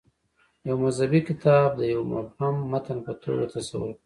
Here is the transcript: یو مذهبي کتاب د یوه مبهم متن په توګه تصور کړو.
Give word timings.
یو 0.67 0.75
مذهبي 0.83 1.21
کتاب 1.29 1.69
د 1.75 1.81
یوه 1.93 2.05
مبهم 2.13 2.55
متن 2.71 2.97
په 3.05 3.11
توګه 3.23 3.43
تصور 3.53 3.89
کړو. 3.95 3.99